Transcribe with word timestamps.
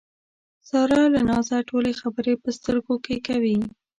ساره 0.69 1.03
له 1.13 1.21
نازه 1.29 1.57
ټولې 1.69 1.91
خبرې 2.01 2.33
په 2.43 2.49
سترګو 2.57 2.95
کې 3.05 3.15
کوي. 3.27 3.57